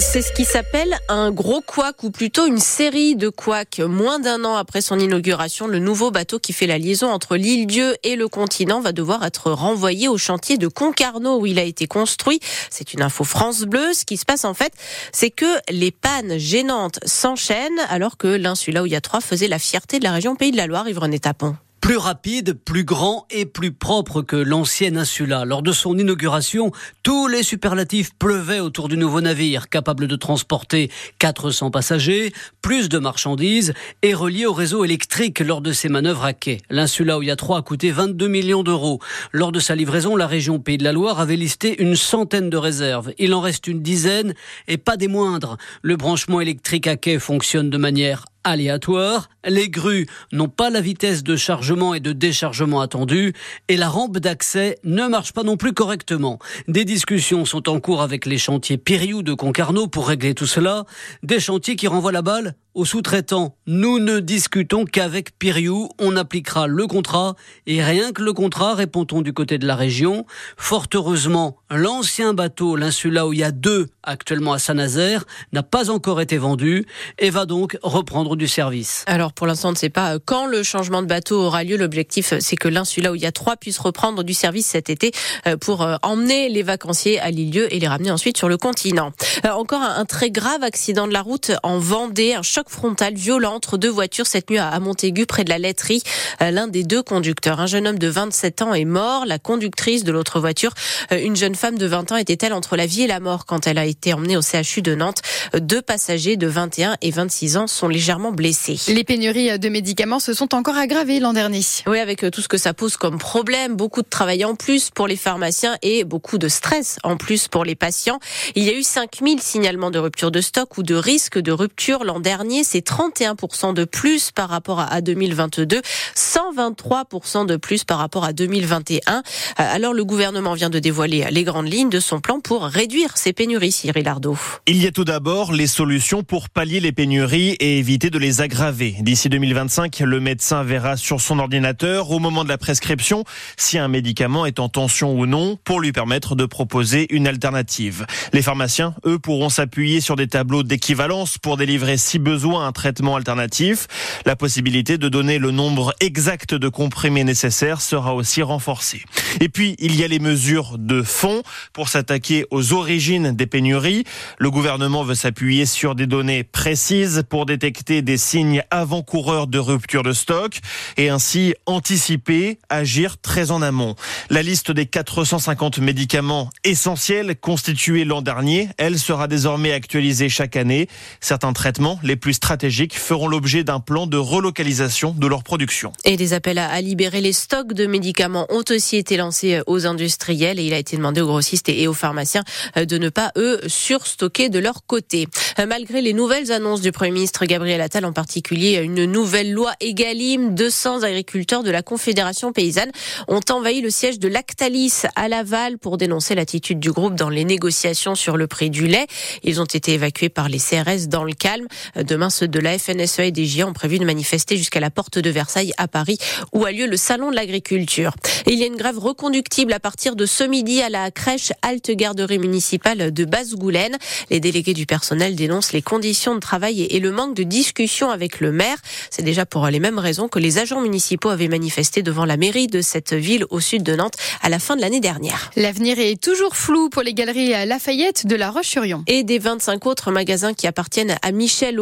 [0.00, 3.80] C'est ce qui s'appelle un gros couac ou plutôt une série de couacs.
[3.80, 7.66] Moins d'un an après son inauguration, le nouveau bateau qui fait la liaison entre l'île
[7.66, 11.64] Dieu et le continent va devoir être renvoyé au chantier de Concarneau où il a
[11.64, 12.40] été construit.
[12.70, 13.92] C'est une info France Bleu.
[13.92, 14.72] Ce qui se passe en fait,
[15.12, 19.48] c'est que les pannes gênantes s'enchaînent alors que l'insula où il y a trois faisait
[19.48, 21.56] la fierté de la région Pays de la Loire, Yvonne Tapon
[21.90, 25.44] plus rapide, plus grand et plus propre que l'ancienne Insula.
[25.44, 26.70] Lors de son inauguration,
[27.02, 32.32] tous les superlatifs pleuvaient autour du nouveau navire, capable de transporter 400 passagers,
[32.62, 36.58] plus de marchandises et relié au réseau électrique lors de ses manœuvres à quai.
[36.70, 39.00] L'Insula Oya 3 a coûté 22 millions d'euros.
[39.32, 42.56] Lors de sa livraison, la région Pays de la Loire avait listé une centaine de
[42.56, 43.10] réserves.
[43.18, 44.34] Il en reste une dizaine
[44.68, 45.56] et pas des moindres.
[45.82, 51.22] Le branchement électrique à quai fonctionne de manière aléatoire, les grues n'ont pas la vitesse
[51.22, 53.32] de chargement et de déchargement attendue
[53.68, 56.38] et la rampe d'accès ne marche pas non plus correctement.
[56.68, 60.84] Des discussions sont en cours avec les chantiers Piriou de Concarneau pour régler tout cela,
[61.22, 63.56] des chantiers qui renvoient la balle aux sous-traitants.
[63.66, 67.34] Nous ne discutons qu'avec Piriou, on appliquera le contrat
[67.66, 70.24] et rien que le contrat, répond-on du côté de la région.
[70.56, 75.90] Fort heureusement, l'ancien bateau, l'insula où il y a deux actuellement à Saint-Nazaire, n'a pas
[75.90, 76.86] encore été vendu
[77.18, 79.04] et va donc reprendre du service.
[79.06, 81.76] Alors pour l'instant, on ne sait pas quand le changement de bateau aura lieu.
[81.76, 85.12] L'objectif, c'est que l'insula où il y a trois puisse reprendre du service cet été
[85.46, 89.12] euh, pour euh, emmener les vacanciers à l'île et les ramener ensuite sur le continent.
[89.44, 93.54] Euh, encore un très grave accident de la route en Vendée, un choc frontale violent
[93.54, 96.02] entre deux voitures cette nuit à Montaigu, près de la laiterie.
[96.42, 99.24] Euh, l'un des deux conducteurs, un jeune homme de 27 ans, est mort.
[99.24, 100.74] La conductrice de l'autre voiture,
[101.10, 103.66] euh, une jeune femme de 20 ans, était-elle entre la vie et la mort quand
[103.66, 105.22] elle a été emmenée au CHU de Nantes?
[105.54, 108.78] Euh, deux passagers de 21 et 26 ans sont légèrement blessés.
[108.88, 111.62] Les pénuries de médicaments se sont encore aggravées l'an dernier.
[111.86, 115.06] Oui, avec tout ce que ça pose comme problème, beaucoup de travail en plus pour
[115.06, 118.20] les pharmaciens et beaucoup de stress en plus pour les patients.
[118.54, 122.04] Il y a eu 5000 signalements de rupture de stock ou de risque de rupture
[122.04, 125.80] l'an dernier c'est 31% de plus par rapport à 2022,
[126.16, 129.16] 123% de plus par rapport à 2021.
[129.16, 129.20] Euh,
[129.56, 133.32] alors le gouvernement vient de dévoiler les grandes lignes de son plan pour réduire ces
[133.32, 134.36] pénuries, Cyril Ardo.
[134.66, 138.40] Il y a tout d'abord les solutions pour pallier les pénuries et éviter de les
[138.40, 138.96] aggraver.
[139.00, 143.24] D'ici 2025, le médecin verra sur son ordinateur au moment de la prescription
[143.56, 148.06] si un médicament est en tension ou non pour lui permettre de proposer une alternative.
[148.32, 152.72] Les pharmaciens, eux, pourront s'appuyer sur des tableaux d'équivalence pour délivrer si besoin besoin un
[152.72, 153.86] traitement alternatif.
[154.24, 159.02] La possibilité de donner le nombre exact de comprimés nécessaires sera aussi renforcée.
[159.40, 161.42] Et puis, il y a les mesures de fond
[161.74, 164.04] pour s'attaquer aux origines des pénuries.
[164.38, 170.02] Le gouvernement veut s'appuyer sur des données précises pour détecter des signes avant-coureurs de rupture
[170.02, 170.60] de stock
[170.96, 173.96] et ainsi anticiper, agir très en amont.
[174.30, 180.88] La liste des 450 médicaments essentiels constitués l'an dernier, elle sera désormais actualisée chaque année.
[181.20, 185.92] Certains traitements les plus stratégiques feront l'objet d'un plan de relocalisation de leur production.
[186.04, 190.58] Et des appels à libérer les stocks de médicaments ont aussi été lancés aux industriels
[190.58, 192.44] et il a été demandé aux grossistes et aux pharmaciens
[192.76, 195.26] euh, de ne pas, eux, surstocker de leur côté.
[195.58, 199.72] Euh, malgré les nouvelles annonces du Premier ministre Gabriel Attal, en particulier une nouvelle loi
[199.80, 202.90] Egalim, 200 agriculteurs de la Confédération paysanne
[203.28, 207.44] ont envahi le siège de Lactalis à Laval pour dénoncer l'attitude du groupe dans les
[207.44, 209.06] négociations sur le prix du lait.
[209.42, 211.66] Ils ont été évacués par les CRS dans le calme.
[211.96, 214.90] Euh, Demain, ceux de la FNSE et des GIA ont prévu de manifester jusqu'à la
[214.90, 216.18] porte de Versailles à Paris,
[216.52, 218.12] où a lieu le salon de l'agriculture.
[218.46, 221.90] il y a une grève reconductible à partir de ce midi à la crèche Halte
[221.92, 223.96] Garderie municipale de Basse-Goulaine.
[224.28, 228.40] Les délégués du personnel dénoncent les conditions de travail et le manque de discussion avec
[228.40, 228.76] le maire.
[229.08, 232.66] C'est déjà pour les mêmes raisons que les agents municipaux avaient manifesté devant la mairie
[232.66, 235.50] de cette ville au sud de Nantes à la fin de l'année dernière.
[235.56, 239.04] L'avenir est toujours flou pour les galeries Lafayette de La Roche-sur-Yon.
[239.06, 241.80] Et des 25 autres magasins qui appartiennent à Michel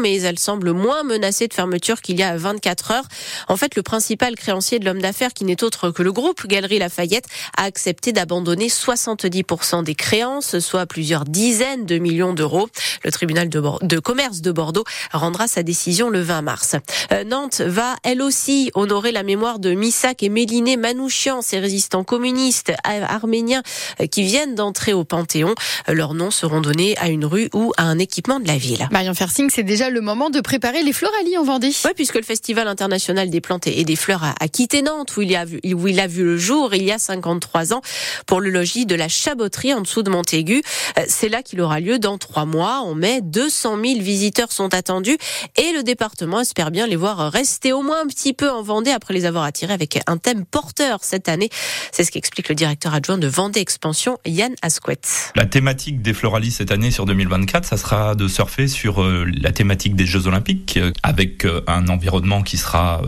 [0.00, 3.04] Mais elle semble moins menacée de fermeture qu'il y a 24 heures.
[3.48, 6.78] En fait, le principal créancier de l'homme d'affaires, qui n'est autre que le groupe Galerie
[6.78, 7.26] Lafayette,
[7.56, 12.68] a accepté d'abandonner 70% des créances, soit plusieurs dizaines de millions d'euros.
[13.04, 16.76] Le tribunal de, commerce de Bordeaux rendra sa décision le 20 mars.
[17.12, 22.04] Euh, Nantes va, elle aussi, honorer la mémoire de Missak et Méliné Manouchian, ces résistants
[22.04, 23.62] communistes arméniens
[24.00, 25.54] euh, qui viennent d'entrer au Panthéon.
[25.88, 28.88] Euh, leurs noms seront donnés à une rue ou à un équipement de la ville.
[28.90, 31.70] Marion Fersing, c'est déjà le moment de préparer les floralies en Vendée.
[31.84, 35.36] Oui, puisque le Festival international des plantes et des fleurs a, quitté Nantes, où il,
[35.36, 37.82] a vu, où il a vu le jour il y a 53 ans,
[38.24, 40.62] pour le logis de la Chaboterie en dessous de Montaigu.
[40.98, 42.78] Euh, c'est là qu'il aura lieu dans trois mois.
[42.78, 45.18] En mai, 200 000 visiteurs sont attendus
[45.58, 48.92] et le département espère bien les voir rester au moins un petit peu en Vendée
[48.92, 51.50] après les avoir attirés avec un thème porteur cette année.
[51.92, 55.34] C'est ce qu'explique le directeur adjoint de Vendée Expansion, Yann Asquette.
[55.36, 59.52] La thématique des floralies cette année sur 2024, ça sera de surfer sur euh, la
[59.52, 63.02] thématique des Jeux Olympiques euh, avec euh, un environnement qui sera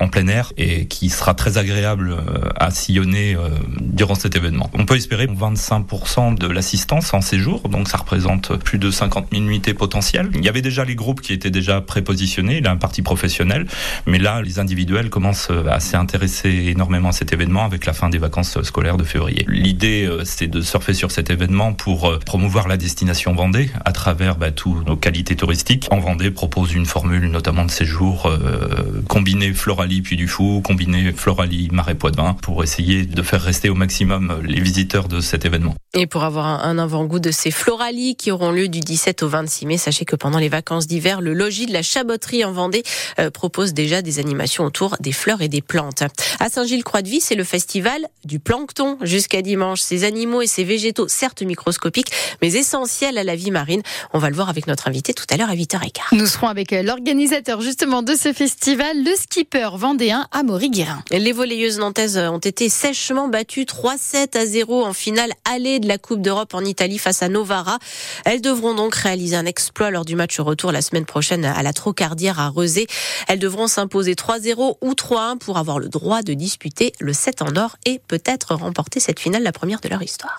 [0.00, 2.16] en plein air et qui sera très agréable
[2.56, 3.36] à sillonner
[3.80, 4.70] durant cet événement.
[4.74, 9.42] On peut espérer 25% de l'assistance en séjour, donc ça représente plus de 50 000
[9.42, 10.30] nuitées potentielles.
[10.34, 13.66] Il y avait déjà les groupes qui étaient déjà prépositionnés, a un parti professionnel,
[14.06, 18.18] mais là les individuels commencent à s'intéresser énormément à cet événement avec la fin des
[18.18, 19.44] vacances scolaires de février.
[19.48, 24.52] L'idée c'est de surfer sur cet événement pour promouvoir la destination Vendée à travers bah,
[24.52, 25.63] tous nos qualités touristiques.
[25.90, 31.12] En Vendée propose une formule notamment de séjour euh, combiné Floralie puis du Fou, combiné
[31.12, 35.74] Floralie Marais Poitevin pour essayer de faire rester au maximum les visiteurs de cet événement.
[35.94, 39.66] Et pour avoir un avant-goût de ces Floralies qui auront lieu du 17 au 26
[39.66, 42.82] mai, sachez que pendant les vacances d'hiver, le logis de la Chaboterie en Vendée
[43.18, 46.02] euh, propose déjà des animations autour des fleurs et des plantes.
[46.40, 49.80] À Saint-Gilles-Croix-de-Vie, c'est le festival du plancton jusqu'à dimanche.
[49.80, 52.10] Ces animaux et ces végétaux, certes microscopiques,
[52.42, 53.82] mais essentiels à la vie marine.
[54.12, 56.16] On va le voir avec notre invité tout à l'heure à 8h15.
[56.16, 61.02] Nous serons avec l'organisateur justement de ce festival, le skipper vendéen Amaury Guérin.
[61.10, 65.98] Les volleyeuses nantaises ont été sèchement battues 3-7 à 0 en finale allée de la
[65.98, 67.78] Coupe d'Europe en Italie face à Novara.
[68.24, 71.72] Elles devront donc réaliser un exploit lors du match retour la semaine prochaine à la
[71.72, 72.86] Trocardière à Rezé.
[73.28, 77.56] Elles devront s'imposer 3-0 ou 3-1 pour avoir le droit de disputer le 7 en
[77.56, 80.32] or et peut-être remporter cette finale, la première de leur histoire.